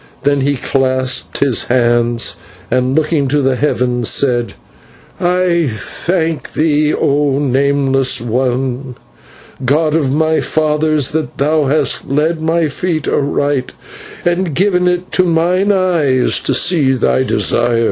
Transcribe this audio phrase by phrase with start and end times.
[0.23, 2.35] Then he clasped his hands
[2.71, 4.55] and, looking to the heavens, said:
[5.19, 8.95] "I thank thee, O Nameless One,
[9.63, 13.73] god of my fathers, that thou hast led my feet aright,
[14.25, 17.79] and given it to mine eyes to see their desire.